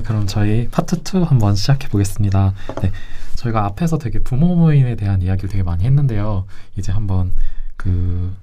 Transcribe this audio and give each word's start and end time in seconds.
네, 0.00 0.02
그럼 0.02 0.26
저희 0.26 0.66
파트 0.70 0.96
2 0.96 1.24
한번 1.24 1.54
시작해 1.54 1.88
보겠습니다. 1.88 2.54
네, 2.80 2.90
저희가 3.36 3.66
앞에서 3.66 3.98
되게 3.98 4.18
부모 4.18 4.56
모임에 4.56 4.96
대한 4.96 5.20
이야기를 5.20 5.50
되게 5.50 5.62
많이 5.62 5.84
했는데요. 5.84 6.46
이제 6.76 6.90
한번 6.90 7.32
그 7.76 8.34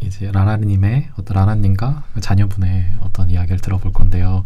이제 0.00 0.32
라라님의 0.32 1.10
어떤 1.18 1.34
라라님과 1.36 2.04
그 2.14 2.20
자녀분의 2.22 2.94
어떤 3.00 3.28
이야기를 3.28 3.58
들어볼 3.58 3.92
건데요. 3.92 4.44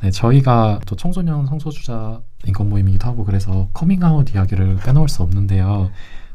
네, 0.00 0.12
저희가 0.12 0.78
또 0.86 0.94
청소년 0.94 1.46
성소수자 1.46 2.20
인권 2.44 2.68
모임이기도 2.68 3.04
하고 3.08 3.24
그래서 3.24 3.68
커밍아웃 3.72 4.32
이야기를 4.32 4.76
빼놓을 4.84 5.08
수 5.08 5.24
없는데요. 5.24 5.90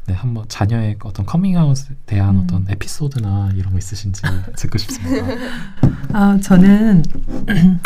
네, 0.06 0.14
한번 0.14 0.44
자녀의 0.48 0.96
어떤 1.04 1.24
커밍아웃에 1.24 1.94
대한 2.06 2.34
음. 2.34 2.40
어떤 2.42 2.66
에피소드나 2.68 3.52
이런 3.54 3.72
거 3.72 3.78
있으신지 3.78 4.20
듣고 4.56 4.76
싶습니다. 4.76 5.26
아, 6.12 6.38
저는 6.42 7.04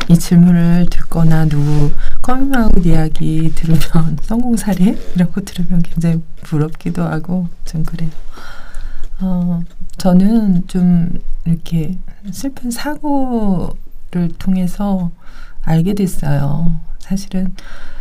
이 0.08 0.18
질문을 0.18 0.86
듣거나 0.90 1.46
누구 1.46 1.90
커밍아웃 2.22 2.84
이야기 2.84 3.52
들으면 3.54 3.80
성공 4.22 4.56
사례 4.56 4.96
이런 5.14 5.32
거 5.32 5.40
들으면 5.40 5.82
굉장히 5.82 6.22
부럽기도 6.42 7.02
하고 7.02 7.48
좀 7.64 7.82
그래요. 7.84 8.10
어, 9.20 9.62
저는 9.96 10.66
좀 10.66 11.18
이렇게 11.44 11.98
슬픈 12.30 12.70
사고를 12.70 14.28
통해서 14.38 15.10
알게 15.62 15.94
됐어요. 15.94 16.80
사실은 16.98 17.54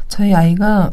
저희 0.08 0.34
아이가 0.34 0.92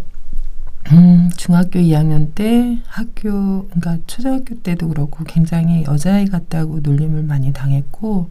음, 0.91 1.31
중학교 1.37 1.79
2학년 1.79 2.35
때 2.35 2.81
학교, 2.87 3.69
그러니까 3.69 3.99
초등학교 4.07 4.61
때도 4.63 4.89
그렇고 4.89 5.23
굉장히 5.25 5.85
여자아이 5.85 6.27
같다고 6.27 6.81
놀림을 6.81 7.23
많이 7.23 7.53
당했고, 7.53 8.31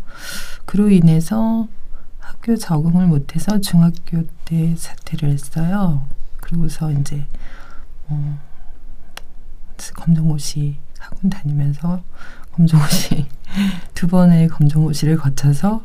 그로 0.65 0.89
인해서 0.89 1.67
학교 2.31 2.55
적응을 2.55 3.07
못해서 3.07 3.59
중학교 3.59 4.25
때 4.45 4.73
사퇴를 4.77 5.29
했어요. 5.29 6.07
그리고서 6.37 6.89
이제, 6.91 7.25
어, 8.07 8.39
검정고시 9.95 10.77
학원 10.97 11.29
다니면서 11.29 12.01
검정고시 12.53 13.27
두 13.93 14.07
번의 14.07 14.47
검정고시를 14.47 15.17
거쳐서 15.17 15.83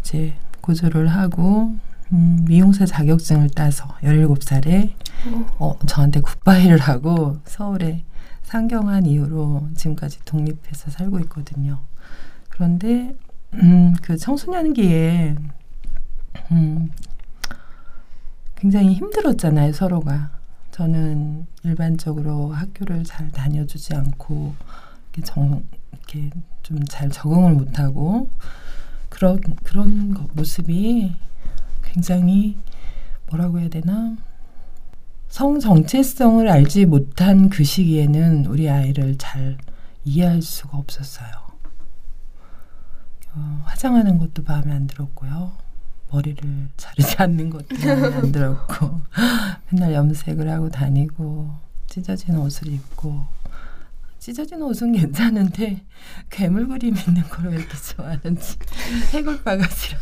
이제 0.00 0.34
고졸을 0.60 1.08
하고 1.08 1.76
음, 2.12 2.44
미용사 2.46 2.84
자격증을 2.84 3.50
따서 3.50 3.86
17살에 4.02 4.92
어, 5.58 5.78
저한테 5.86 6.20
굿바이를 6.20 6.78
하고 6.78 7.38
서울에 7.44 8.04
상경한 8.42 9.06
이후로 9.06 9.68
지금까지 9.76 10.24
독립해서 10.24 10.90
살고 10.90 11.20
있거든요. 11.20 11.78
그런데 12.48 13.14
음, 13.54 13.94
그 14.02 14.16
청소년기에 14.16 15.36
음, 16.52 16.90
굉장히 18.56 18.94
힘들었잖아요, 18.94 19.72
서로가. 19.72 20.30
저는 20.70 21.46
일반적으로 21.62 22.52
학교를 22.52 23.04
잘 23.04 23.30
다녀주지 23.30 23.94
않고 23.94 24.54
이렇게 25.12 25.22
정 25.22 25.64
이렇게 25.92 26.30
좀 26.62 26.84
잘 26.88 27.08
적응을 27.10 27.54
못하고 27.54 28.28
그런 29.08 29.40
그런 29.62 30.12
거, 30.14 30.26
모습이 30.34 31.14
굉장히 31.82 32.58
뭐라고 33.30 33.60
해야 33.60 33.68
되나 33.68 34.16
성 35.28 35.58
정체성을 35.60 36.48
알지 36.48 36.86
못한 36.86 37.48
그 37.48 37.64
시기에는 37.64 38.46
우리 38.46 38.68
아이를 38.68 39.16
잘 39.18 39.56
이해할 40.04 40.42
수가 40.42 40.76
없었어요. 40.78 41.28
어, 43.34 43.62
화장하는 43.64 44.18
것도 44.18 44.42
마음에 44.44 44.72
안 44.72 44.86
들었고요. 44.86 45.52
머리를 46.10 46.68
자르지 46.76 47.16
않는 47.18 47.50
것도 47.50 47.66
안 47.90 48.32
들었고 48.32 49.00
맨날 49.70 49.92
염색을 49.94 50.48
하고 50.50 50.68
다니고 50.70 51.54
찢어진 51.88 52.36
옷을 52.36 52.68
입고. 52.68 53.24
찢어진 54.18 54.60
옷은 54.60 54.92
괜찮은데 54.92 55.84
괴물 56.30 56.66
그림 56.66 56.96
있는 56.96 57.22
걸 57.28 57.46
왜 57.46 57.56
이렇게 57.58 57.76
좋아하는지 57.76 58.56
해골 59.12 59.42
바가지랑 59.44 60.00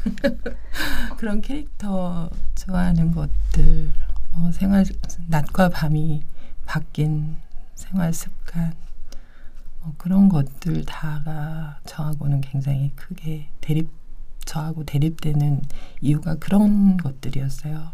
그런 1.19 1.41
캐릭터 1.43 2.31
좋아하는 2.55 3.13
것들. 3.13 3.91
뭐 4.33 4.51
생활 4.53 4.85
낮과 5.29 5.69
밤이 5.69 6.23
바뀐 6.65 7.37
생활 7.75 8.13
습관. 8.15 8.73
뭐 9.81 9.95
그런 9.99 10.29
것들 10.31 10.85
다가 10.87 11.79
저하고는 11.85 12.41
굉장히 12.41 12.91
크게 12.97 13.49
대립 13.61 13.91
저하고 14.45 14.85
대립되는 14.85 15.63
이유가 16.01 16.37
그런 16.37 16.97
것들이었어요. 16.97 17.93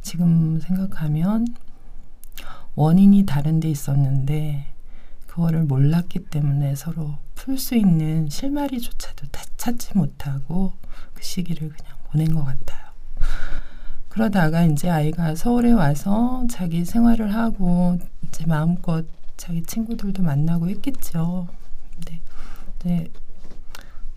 지금 0.00 0.60
생각하면 0.60 1.46
원인이 2.74 3.26
다른 3.26 3.60
데 3.60 3.68
있었는데 3.68 4.66
그거를 5.26 5.64
몰랐기 5.64 6.26
때문에 6.26 6.74
서로 6.74 7.18
풀 7.34 7.58
수 7.58 7.74
있는 7.74 8.28
실마리조차도 8.28 9.26
찾지 9.56 9.96
못하고 9.96 10.72
그 11.14 11.22
시기를 11.22 11.70
그냥 11.70 11.96
보낸 12.04 12.34
것 12.34 12.44
같아요. 12.44 12.82
그러다가 14.08 14.64
이제 14.64 14.90
아이가 14.90 15.34
서울에 15.34 15.72
와서 15.72 16.44
자기 16.50 16.84
생활을 16.84 17.34
하고 17.34 17.98
이제 18.28 18.44
마음껏 18.46 19.06
자기 19.36 19.62
친구들도 19.62 20.22
만나고 20.22 20.68
했겠죠. 20.68 21.48
근데 21.94 22.20
이제 22.78 23.10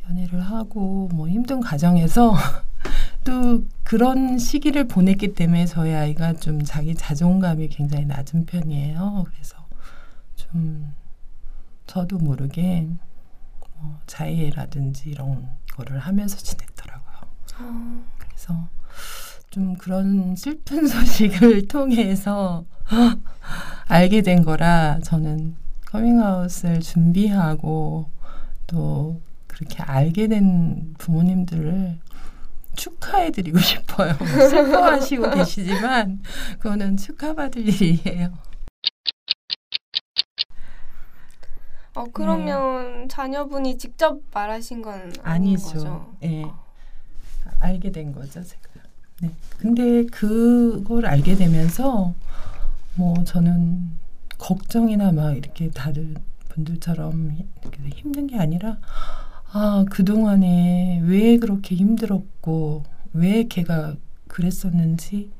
연애를 0.09 0.41
하고 0.41 1.09
뭐 1.13 1.27
힘든 1.27 1.59
과정에서 1.59 2.35
또 3.23 3.63
그런 3.83 4.37
시기를 4.37 4.87
보냈기 4.87 5.33
때문에 5.33 5.65
저희 5.65 5.93
아이가 5.93 6.33
좀 6.33 6.63
자기 6.63 6.93
자존감이 6.93 7.69
굉장히 7.69 8.05
낮은 8.05 8.45
편이에요. 8.45 9.25
그래서 9.27 9.57
좀 10.35 10.93
저도 11.87 12.17
모르게 12.17 12.87
뭐 13.59 13.99
자해라든지 14.05 15.09
이런 15.09 15.49
거를 15.73 15.99
하면서 15.99 16.37
지냈더라고요. 16.37 17.15
어. 17.59 18.03
그래서 18.17 18.67
좀 19.49 19.75
그런 19.75 20.35
슬픈 20.35 20.85
소식을 20.87 21.67
통해서 21.67 22.65
알게 23.87 24.21
된 24.21 24.43
거라 24.43 24.99
저는 24.99 25.55
커밍아웃을 25.85 26.81
준비하고 26.81 28.09
또 28.67 29.21
그렇게 29.55 29.81
알게 29.83 30.27
된 30.27 30.93
부모님들을 30.97 31.99
축하해드리고 32.75 33.57
싶어요. 33.59 34.13
슬퍼하시고 34.49 35.31
계시지만 35.31 36.21
그거는 36.59 36.97
축하받을 36.97 37.67
일이에요. 37.67 38.33
어 41.95 42.03
그러면 42.11 43.03
네. 43.03 43.07
자녀분이 43.07 43.77
직접 43.77 44.19
말하신 44.33 44.81
건 44.81 45.13
아니죠. 45.23 45.63
거죠? 45.69 46.17
예. 46.23 46.43
알게 47.61 47.91
된 47.91 48.11
거죠, 48.11 48.43
제가. 48.43 48.61
네. 49.21 49.31
근데 49.57 50.05
그걸 50.07 51.05
알게 51.05 51.35
되면서 51.35 52.13
뭐 52.95 53.23
저는 53.23 53.91
걱정이나 54.37 55.13
막 55.13 55.37
이렇게 55.37 55.69
다른 55.69 56.17
분들처럼 56.49 57.37
힘든 57.93 58.27
게 58.27 58.37
아니라 58.37 58.77
아, 59.51 59.85
그동안에 59.89 61.01
왜 61.03 61.37
그렇게 61.37 61.75
힘들었고 61.75 62.83
왜 63.13 63.43
걔가 63.47 63.95
그랬었는지 64.27 65.31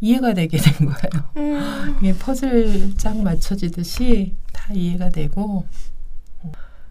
이해가 0.00 0.34
되게 0.34 0.58
된 0.58 0.88
거예요. 0.88 1.30
음. 1.36 1.96
이게 1.98 2.14
퍼즐 2.18 2.96
짝 2.96 3.18
맞춰지듯이 3.22 4.34
다 4.52 4.72
이해가 4.72 5.10
되고 5.10 5.66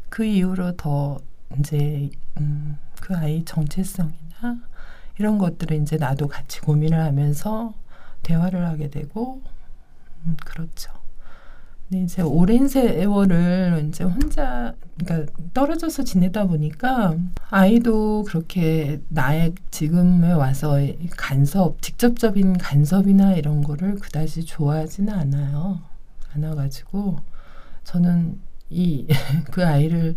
그 0.10 0.24
이후로 0.24 0.74
더 0.78 1.20
이제 1.60 2.10
음, 2.38 2.78
그 3.02 3.16
아이 3.16 3.44
정체성이나 3.44 4.60
이런 5.18 5.38
것들을 5.38 5.76
이제 5.82 5.98
나도 5.98 6.28
같이 6.28 6.62
고민을 6.62 7.00
하면서 7.00 7.74
대화를 8.24 8.66
하게 8.66 8.90
되고 8.90 9.42
음, 10.26 10.38
그렇죠. 10.46 10.92
근데 11.90 12.04
이제 12.04 12.22
오랜 12.22 12.68
세월을 12.68 13.86
이제 13.90 14.04
혼자 14.04 14.76
그러니까 14.98 15.32
떨어져서 15.56 16.04
지내다 16.04 16.46
보니까 16.46 17.16
아이도 17.50 18.24
그렇게 18.28 19.02
나의 19.10 19.54
지금에 19.72 20.32
와서 20.34 20.78
간섭 21.18 21.82
직접적인 21.82 22.58
간섭이나 22.60 23.34
이런 23.34 23.64
거를 23.64 23.96
그다지 23.96 24.46
좋아하지는 24.46 25.12
않아요. 25.14 25.82
않아가지고 26.36 27.18
저는 27.86 28.40
이 28.70 29.08
그 29.52 29.66
아이를 29.66 30.16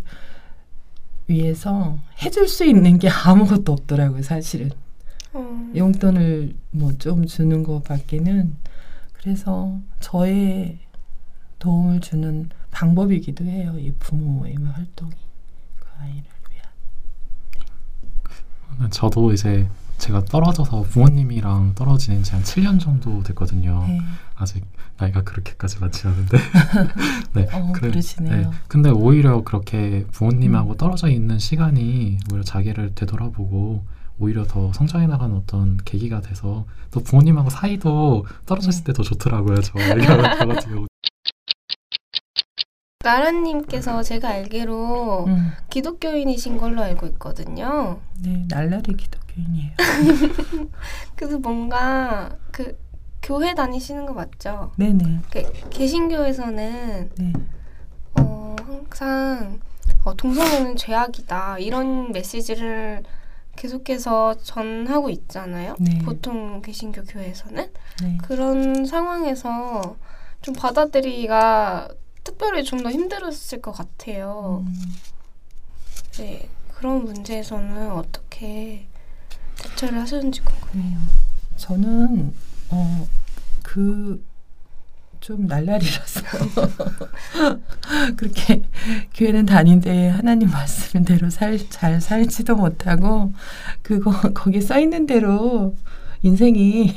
위해서 1.27 1.97
해줄 2.21 2.47
수 2.47 2.65
있는 2.65 2.99
게 2.99 3.09
아무것도 3.09 3.71
없더라고요, 3.71 4.21
사실은. 4.21 4.69
어. 5.33 5.71
용돈을 5.75 6.53
뭐 6.71 6.93
좀 6.99 7.25
주는 7.25 7.63
것밖에는 7.63 8.55
그래서 9.13 9.79
저의 9.99 10.77
도움을 11.63 12.01
주는 12.01 12.49
방법이기도 12.71 13.45
해요. 13.45 13.73
이 13.79 13.93
부모 13.97 14.39
모임 14.41 14.65
활동이 14.67 15.11
그 15.79 15.87
아이를 16.01 16.23
위한. 16.51 16.67
네. 18.81 18.89
저도 18.89 19.31
이제 19.31 19.69
제가 19.97 20.25
떨어져서 20.25 20.81
부모님이랑 20.81 21.75
떨어진 21.75 22.21
지 22.23 22.33
한 22.33 22.43
7년 22.43 22.79
정도 22.81 23.23
됐거든요. 23.23 23.85
네. 23.87 23.99
아직 24.35 24.65
나이가 24.97 25.21
그렇게까지 25.21 25.79
많지 25.79 26.05
않은데. 26.07 26.37
네. 27.33 27.47
어, 27.53 27.71
그래- 27.71 27.91
그러시네요. 27.91 28.35
네. 28.51 28.57
근데 28.67 28.89
오히려 28.89 29.43
그렇게 29.43 30.05
부모님하고 30.11 30.71
음. 30.73 30.77
떨어져 30.77 31.07
있는 31.07 31.39
시간이 31.39 32.17
오히려 32.31 32.43
자기를 32.43 32.93
되돌아보고 32.95 33.85
오히려 34.19 34.43
더 34.45 34.73
성장해 34.73 35.07
나가는 35.07 35.33
어떤 35.35 35.77
계기가 35.77 36.19
돼서 36.21 36.65
또 36.91 36.99
부모님하고 37.01 37.49
사이도 37.49 38.25
떨어졌을 38.45 38.83
때 38.83 38.91
더 38.93 39.01
좋더라고요. 39.03 39.61
저 39.61 39.73
같은 39.79 40.59
경우. 40.73 40.87
나라님께서 43.03 44.01
제가 44.01 44.29
알기로 44.29 45.25
음, 45.27 45.51
기독교인이신 45.69 46.57
걸로 46.57 46.81
알고 46.81 47.05
있거든요. 47.07 47.99
네, 48.19 48.45
날라리 48.49 48.95
기독교인이에요. 48.95 49.71
그래서 51.15 51.37
뭔가 51.37 52.35
그 52.51 52.77
교회 53.21 53.53
다니시는 53.53 54.05
거 54.05 54.13
맞죠? 54.13 54.71
네네. 54.77 55.21
그 55.31 55.69
개신교에서는 55.69 57.11
네. 57.15 57.33
어, 58.19 58.55
항상 58.65 59.59
어, 60.03 60.13
동성애는 60.15 60.77
죄악이다 60.77 61.59
이런 61.59 62.11
메시지를 62.11 63.03
계속해서 63.55 64.35
전하고 64.37 65.09
있잖아요. 65.09 65.75
네. 65.79 65.99
보통 65.99 66.61
개신교 66.61 67.03
교회에서는 67.03 67.71
네. 68.01 68.17
그런 68.23 68.85
상황에서 68.85 69.95
좀 70.41 70.53
받아들이기가 70.55 71.89
특별히 72.23 72.63
좀 72.63 72.83
더 72.83 72.91
힘들었을 72.91 73.61
것 73.61 73.71
같아요. 73.71 74.63
음, 74.65 74.75
네, 76.17 76.49
그런 76.75 77.03
문제에서는 77.05 77.91
어떻게 77.91 78.87
대처를 79.57 79.99
하셨는지 79.99 80.41
궁금해요. 80.41 80.99
저는 81.57 82.33
어 82.71 83.07
그 83.63 84.23
좀 85.23 85.47
날라리라서 85.47 86.19
그렇게 88.17 88.61
교회는 89.13 89.45
다닌데 89.45 90.09
하나님 90.09 90.49
말씀 90.49 91.05
대로 91.05 91.29
살, 91.29 91.57
잘 91.69 92.01
살지도 92.01 92.57
못하고 92.57 93.31
그거 93.81 94.11
거기 94.33 94.59
써 94.59 94.77
있는 94.77 95.05
대로 95.05 95.77
인생이 96.23 96.93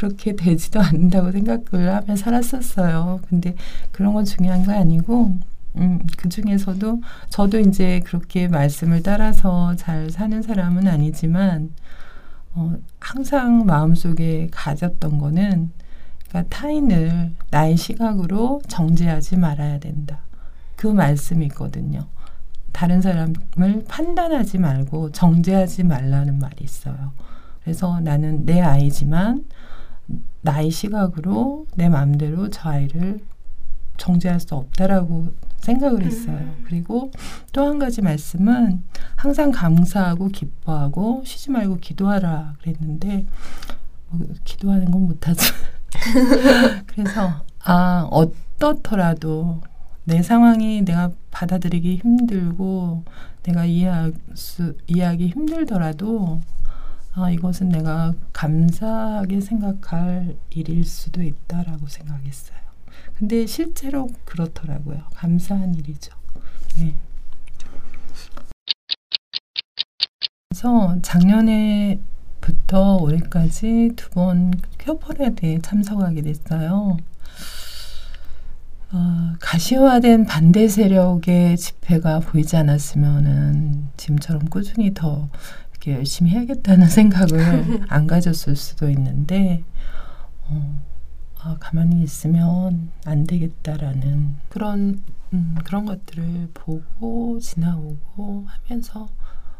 그렇게 0.00 0.34
되지도 0.34 0.80
않는다고 0.80 1.30
생각을 1.30 1.94
하며 1.94 2.16
살았었어요. 2.16 3.20
근데 3.28 3.54
그런 3.92 4.14
건 4.14 4.24
중요한 4.24 4.64
거 4.64 4.72
아니고 4.72 5.36
음, 5.76 6.00
그 6.16 6.30
중에서도 6.30 7.02
저도 7.28 7.60
이제 7.60 8.00
그렇게 8.06 8.48
말씀을 8.48 9.02
따라서 9.02 9.76
잘 9.76 10.10
사는 10.10 10.40
사람은 10.40 10.88
아니지만 10.88 11.70
어, 12.54 12.76
항상 12.98 13.66
마음속에 13.66 14.48
가졌던 14.50 15.18
거는 15.18 15.70
그러니까 16.30 16.56
타인을 16.56 17.32
나의 17.50 17.76
시각으로 17.76 18.62
정죄하지 18.68 19.36
말아야 19.36 19.80
된다. 19.80 20.20
그 20.76 20.86
말씀이 20.86 21.44
있거든요. 21.46 22.06
다른 22.72 23.02
사람을 23.02 23.84
판단하지 23.86 24.56
말고 24.56 25.12
정죄하지 25.12 25.84
말라는 25.84 26.38
말이 26.38 26.64
있어요. 26.64 27.12
그래서 27.62 28.00
나는 28.00 28.46
내 28.46 28.62
아이지만 28.62 29.44
나의 30.42 30.70
시각으로 30.70 31.66
내 31.74 31.88
마음대로 31.88 32.48
저 32.50 32.70
아이를 32.70 33.20
정죄할 33.96 34.40
수 34.40 34.54
없다라고 34.54 35.28
생각을 35.58 36.02
했어요. 36.02 36.38
음. 36.38 36.64
그리고 36.66 37.10
또 37.52 37.66
한 37.66 37.78
가지 37.78 38.00
말씀은 38.00 38.82
항상 39.16 39.50
감사하고 39.50 40.28
기뻐하고 40.28 41.22
쉬지 41.26 41.50
말고 41.50 41.76
기도하라 41.76 42.54
그랬는데 42.62 43.26
뭐 44.08 44.26
기도하는 44.44 44.90
건 44.90 45.06
못하죠. 45.06 45.44
그래서 46.86 47.44
아 47.62 48.08
어떻더라도 48.10 49.60
내 50.04 50.22
상황이 50.22 50.82
내가 50.82 51.10
받아들이기 51.30 51.96
힘들고 51.96 53.04
내가 53.42 53.64
이해할 53.66 54.14
수 54.34 54.76
이해하기 54.86 55.28
힘들더라도 55.28 56.40
아 57.12 57.30
이것은 57.30 57.70
내가 57.70 58.14
감사하게 58.32 59.40
생각할 59.40 60.36
일일 60.50 60.84
수도 60.84 61.22
있다라고 61.22 61.86
생각했어요. 61.88 62.58
근데 63.18 63.46
실제로 63.46 64.08
그렇더라고요. 64.24 65.02
감사한 65.14 65.74
일이죠. 65.74 66.12
네. 66.78 66.94
그래서 70.48 70.96
작년에부터 71.02 72.96
올해까지 72.96 73.92
두 73.96 74.10
번 74.10 74.52
큐퍼레드에 74.78 75.58
참석하게 75.62 76.22
됐어요. 76.22 76.96
어, 78.92 79.32
가시화된 79.40 80.26
반대 80.26 80.66
세력의 80.66 81.56
집회가 81.56 82.18
보이지 82.20 82.56
않았으면은 82.56 83.88
지금처럼 83.96 84.46
꾸준히 84.46 84.92
더 84.94 85.28
이렇게 85.80 85.94
열심히 85.94 86.30
해야겠다는 86.32 86.86
생각을 86.88 87.86
안 87.88 88.06
가졌을 88.06 88.54
수도 88.54 88.90
있는데 88.90 89.64
어, 90.46 90.80
아, 91.38 91.56
가만히 91.58 92.02
있으면 92.02 92.90
안 93.06 93.24
되겠다라는 93.24 94.36
그런 94.50 95.02
음, 95.32 95.56
그런 95.64 95.86
것들을 95.86 96.50
보고 96.52 97.38
지나오고 97.40 98.46
하면서 98.46 99.08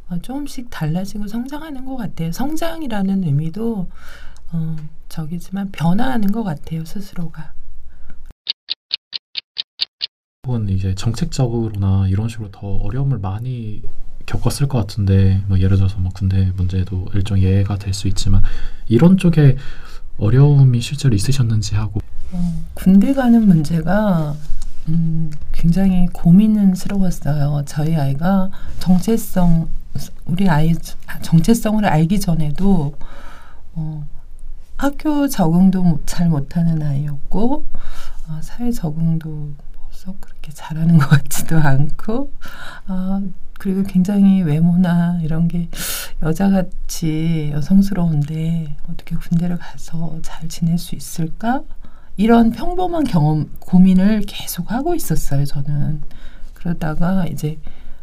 어, 0.09 0.19
조금씩 0.19 0.69
달라지고 0.69 1.27
성장하는 1.27 1.85
것 1.87 1.97
같아요. 1.97 2.33
성장이라는 2.33 3.25
의미도 3.25 3.89
어, 4.53 4.77
저기지만 5.09 5.71
변화하는 5.71 6.33
것 6.33 6.43
같아요 6.43 6.85
스스로가. 6.85 7.55
혹은 10.47 10.69
이제 10.69 10.95
정책적으로나 10.95 12.09
이런 12.09 12.29
식으로 12.29 12.51
더 12.51 12.67
어려움을 12.67 13.19
많이 13.19 13.83
겪었을 14.31 14.69
것 14.69 14.79
같은데 14.79 15.43
뭐 15.49 15.59
예를 15.59 15.77
들어서 15.77 15.99
뭐 15.99 16.13
군대 16.15 16.53
문제도 16.57 17.07
일종 17.15 17.39
예가 17.41 17.77
될 17.79 17.93
수 17.93 18.07
있지만 18.09 18.43
이런 18.87 19.19
쪽에 19.19 19.57
어려움이 20.19 20.81
실제로 20.81 21.15
있으셨는지 21.17 21.75
하고 21.75 22.01
어, 22.33 22.63
군대 22.75 23.13
가는 23.13 23.45
문제가 23.47 24.37
음, 24.89 25.31
굉장히 25.53 26.07
고민스러웠어요. 26.13 27.63
저희 27.67 27.97
아이가 27.97 28.51
정체성 28.79 29.69
우리 30.27 30.49
아이 30.49 30.75
정체성을 31.23 31.85
알기 31.85 32.21
전에도 32.21 32.95
어, 33.75 34.07
학교 34.77 35.27
적응도 35.29 35.83
못- 35.83 36.07
잘 36.07 36.29
못하는 36.29 36.81
아이였고 36.83 37.65
어, 38.29 38.41
사회 38.43 38.71
적응도 38.71 39.55
썩 39.91 40.21
그렇게 40.21 40.53
잘하는 40.53 40.99
것 40.99 41.09
같지도 41.09 41.59
않고 41.59 42.33
아, 42.87 43.21
그리고 43.61 43.83
굉장히 43.83 44.41
외모나 44.41 45.21
이런 45.23 45.47
게 45.47 45.69
여자같이 46.23 47.51
여성스러운데 47.53 48.75
어떻게 48.91 49.17
군대를 49.17 49.59
가서 49.59 50.19
잘 50.23 50.49
지낼 50.49 50.79
수 50.79 50.95
있을까? 50.95 51.63
이런 52.17 52.53
평범한 52.53 53.05
경험 53.05 53.51
고민을 53.59 54.23
계속 54.27 54.73
하고 54.73 54.95
있었어요. 54.95 55.45
저는 55.45 56.01
그러다가 56.55 57.27
이제 57.27 57.59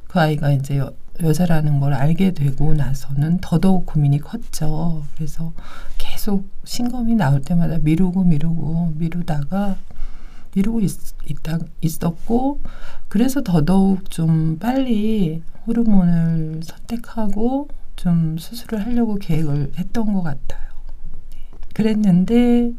그 0.07 0.19
아이가 0.19 0.51
이제 0.51 0.77
여, 0.77 0.93
여자라는 1.23 1.79
걸 1.79 1.95
알게 1.95 2.31
되고 2.35 2.75
나서는 2.75 3.39
더더욱 3.41 3.87
고민이 3.87 4.19
컸죠. 4.19 5.05
그래서 5.15 5.53
계속 5.97 6.47
신검이 6.65 7.15
나올 7.15 7.41
때마다 7.41 7.79
미루고 7.79 8.25
미루고 8.25 8.93
미루다가 8.95 9.75
미루고 10.57 10.81
있, 10.81 10.91
있다, 11.27 11.59
있었고 11.81 12.61
그래서 13.07 13.41
더더욱 13.43 14.09
좀 14.09 14.57
빨리 14.59 15.43
호르몬을 15.67 16.61
선택하고 16.63 17.67
좀 17.95 18.37
수술을 18.39 18.85
하려고 18.85 19.15
계획을 19.15 19.73
했던 19.77 20.13
것 20.13 20.23
같아요. 20.23 20.67
그랬는데 21.73 22.71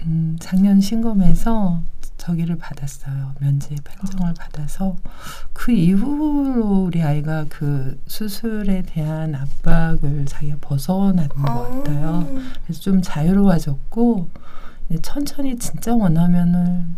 음, 0.00 0.36
작년 0.40 0.80
신검에서 0.80 1.80
저기를 2.18 2.56
받았어요. 2.56 3.34
면제 3.40 3.74
판정을 3.82 4.34
받아서 4.34 4.96
그 5.52 5.72
이후로 5.72 6.84
우리 6.84 7.02
아이가 7.02 7.46
그 7.48 7.98
수술에 8.06 8.82
대한 8.82 9.34
압박을 9.34 10.26
자기가 10.26 10.58
벗어난 10.60 11.28
것 11.28 11.42
같아요. 11.42 12.28
그래서 12.64 12.80
좀 12.80 13.00
자유로워졌고 13.02 14.28
천천히 15.02 15.58
진짜 15.58 15.94
원하면은 15.94 16.96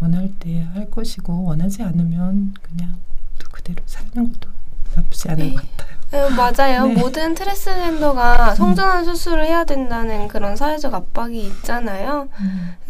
원할 0.00 0.30
때 0.38 0.64
할 0.74 0.90
것이고 0.90 1.44
원하지 1.44 1.82
않으면 1.82 2.54
그냥 2.62 2.96
또 3.38 3.48
그대로 3.50 3.82
사는 3.86 4.12
것도 4.32 4.48
나쁘지 4.96 5.30
않은 5.30 5.54
것 5.54 5.62
같아요. 5.76 5.94
네, 6.10 6.36
맞아요. 6.36 6.86
네. 6.92 6.94
모든 6.94 7.34
트랜스젠더가 7.34 8.54
성전환 8.54 9.04
수술을 9.04 9.46
해야 9.46 9.64
된다는 9.64 10.28
그런 10.28 10.56
사회적 10.56 10.92
압박이 10.94 11.46
있잖아요. 11.48 12.28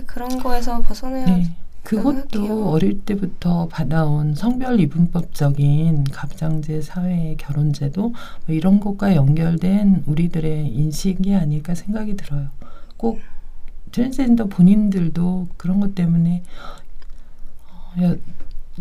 그런 0.06 0.42
거에서 0.42 0.80
벗어나야 0.82 1.24
네. 1.26 1.56
그것도 1.82 2.28
생각해요. 2.32 2.66
어릴 2.66 3.00
때부터 3.04 3.68
받아온 3.68 4.34
성별 4.34 4.80
이분법적인 4.80 6.04
가부장제 6.12 6.80
사회 6.80 7.34
결혼제도 7.38 8.02
뭐 8.46 8.54
이런 8.54 8.80
것과 8.80 9.14
연결된 9.14 10.04
우리들의 10.06 10.68
인식이 10.68 11.34
아닐까 11.34 11.74
생각이 11.74 12.16
들어요. 12.16 12.48
꼭 12.96 13.20
트랜스젠더 13.98 14.46
본인들도 14.46 15.48
그런 15.56 15.78
것 15.78 15.94
때문에 15.94 16.42
어, 17.70 18.02
여- 18.02 18.16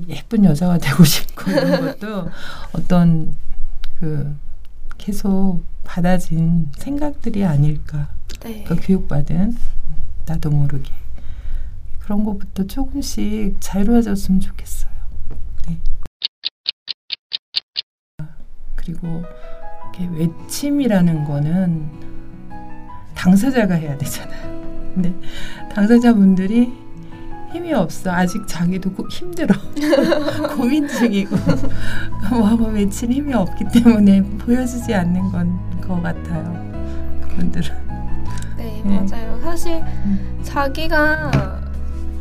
예쁜 0.08 0.43
여자가 0.43 0.79
되고 0.79 1.03
싶고 1.03 1.51
이런 1.51 1.82
것도 2.00 2.29
어떤 2.74 3.36
그 4.00 4.36
계속 4.98 5.62
받아진 5.84 6.67
생각들이 6.77 7.46
아닐까. 7.46 8.10
네. 8.41 8.63
그 8.63 8.75
교육받은 8.75 9.55
나도 10.25 10.50
모르게 10.50 10.91
그런 12.00 12.24
것부터 12.25 12.65
조금씩 12.65 13.58
자유로워졌으면 13.60 14.39
좋겠어요. 14.41 14.91
네. 15.67 15.77
그리고 18.75 19.24
외침이라는 20.00 21.24
거는 21.25 21.88
당사자가 23.13 23.75
해야 23.75 23.96
되잖아요. 23.98 24.62
근데 24.93 25.13
당사자분들이 25.73 26.71
힘이 27.51 27.73
없어. 27.73 28.12
아직 28.12 28.47
자기도 28.47 28.91
고- 28.91 29.07
힘들어. 29.09 29.53
고민 30.55 30.88
중이고 30.88 31.35
뭐하고 32.31 32.65
외칠 32.67 33.12
힘이 33.12 33.33
없기 33.33 33.65
때문에 33.73 34.21
보여주지 34.39 34.93
않는 34.93 35.31
건 35.31 35.73
것 35.85 36.01
같아요. 36.01 36.63
그분들은. 37.29 37.69
네, 38.57 38.81
네. 38.85 38.95
맞아요. 39.01 39.38
사실 39.43 39.83
음. 40.05 40.39
자기가 40.41 41.59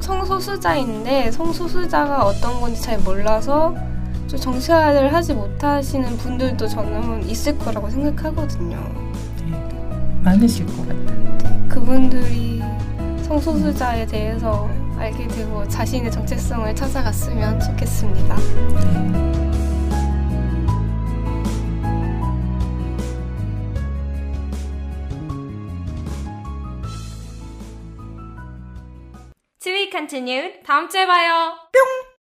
성소수자인데 0.01 1.31
성소수자가 1.31 2.25
어떤 2.25 2.61
건지 2.61 2.83
잘 2.83 2.99
몰라서 2.99 3.73
좀 4.27 4.39
정치화를 4.39 5.15
하지 5.15 5.33
못하시는 5.33 6.17
분들도 6.17 6.67
저는 6.67 7.29
있을 7.29 7.57
거라고 7.57 7.89
생각하거든요. 7.89 8.77
네, 9.49 10.21
많으실 10.25 10.67
것 10.67 10.79
같아요. 10.89 11.39
네, 11.39 11.69
그분들이 11.69 12.52
성소수자에 13.23 14.07
대해서 14.07 14.69
알게 14.99 15.27
되고 15.29 15.67
자신의 15.69 16.11
정체성을 16.11 16.75
찾아갔으면 16.75 17.61
좋겠습니다. 17.61 18.37
네. 18.37 19.23
To 29.63 29.73
continued. 29.93 30.63
다음 30.67 30.89
주에 30.89 31.07
봐요. 31.07 31.55
뿅! 31.73 32.02